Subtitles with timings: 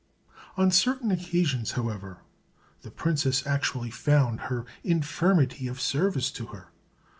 [0.57, 2.21] On certain occasions, however,
[2.81, 6.71] the princess actually found her infirmity of service to her.